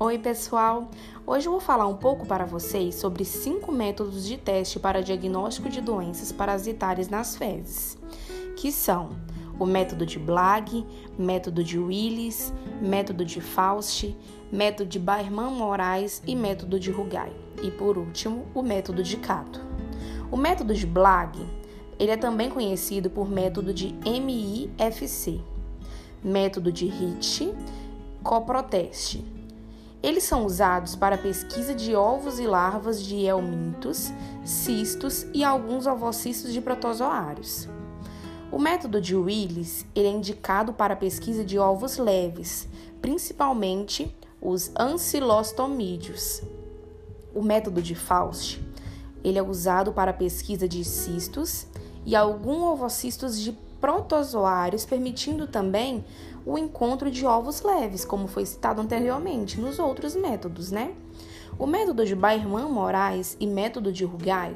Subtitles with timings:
[0.00, 0.92] Oi, pessoal!
[1.26, 5.68] Hoje eu vou falar um pouco para vocês sobre cinco métodos de teste para diagnóstico
[5.68, 7.98] de doenças parasitárias nas fezes,
[8.56, 9.16] que são
[9.58, 10.86] o método de Blagg,
[11.18, 14.16] método de Willis, método de Faust,
[14.52, 17.32] método de Baerman-Moraes e método de Rugai.
[17.60, 19.60] E por último, o método de Cato.
[20.30, 21.36] O método de Blagg,
[21.98, 25.40] ele é também conhecido por método de MIFC,
[26.22, 27.52] método de HIT,
[28.22, 29.38] coproteste.
[30.02, 34.12] Eles são usados para pesquisa de ovos e larvas de helmintos,
[34.44, 37.68] cistos e alguns ovocistos de protozoários.
[38.50, 42.68] O método de Willis é indicado para pesquisa de ovos leves,
[43.02, 46.42] principalmente os ancilostomídeos.
[47.34, 48.60] O método de Faust
[49.22, 51.66] ele é usado para pesquisa de cistos
[52.06, 56.04] e alguns ovocistos de protozoários, permitindo também
[56.44, 60.92] o encontro de ovos leves, como foi citado anteriormente nos outros métodos, né?
[61.58, 64.54] O método de Baerman-Moraes e método de Rugai,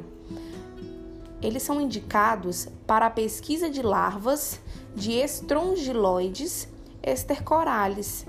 [1.42, 4.60] eles são indicados para a pesquisa de larvas
[4.94, 6.68] de estrongiloides
[7.02, 8.24] estercorales.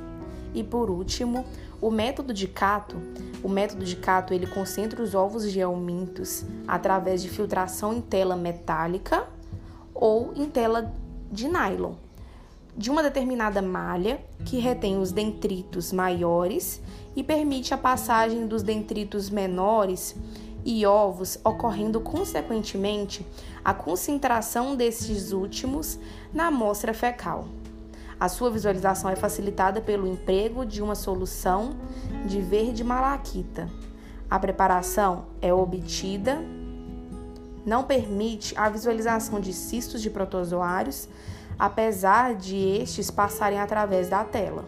[0.54, 1.46] E por último,
[1.80, 2.96] o método de Cato,
[3.44, 8.36] o método de Cato, ele concentra os ovos de helmintos através de filtração em tela
[8.36, 9.28] metálica
[9.94, 10.94] ou em tela
[11.32, 11.94] de nylon,
[12.76, 16.82] de uma determinada malha que retém os dentritos maiores
[17.16, 20.16] e permite a passagem dos dentritos menores
[20.66, 23.26] e ovos, ocorrendo consequentemente
[23.64, 26.00] a concentração desses últimos
[26.34, 27.46] na amostra fecal.
[28.20, 31.72] A sua visualização é facilitada pelo emprego de uma solução
[32.26, 33.70] de verde malaquita.
[34.30, 36.42] A preparação é obtida
[37.66, 41.08] não permite a visualização de cistos de protozoários,
[41.58, 44.66] apesar de estes passarem através da tela.